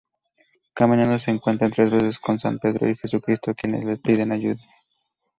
[0.73, 4.59] Caminando, se encuentra tres veces con san Pedro y Jesucristo, quienes le piden ayuda.